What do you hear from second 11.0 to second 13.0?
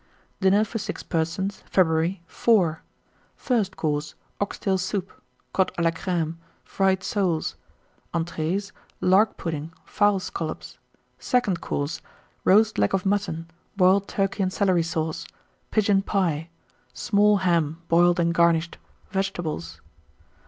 SECOND COURSE. Roast Leg